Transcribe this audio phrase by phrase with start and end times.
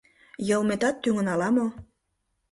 [0.47, 1.67] Йылметат тӱҥын ала-мо?